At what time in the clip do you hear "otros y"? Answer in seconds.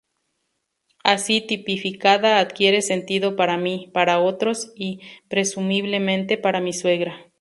4.19-4.99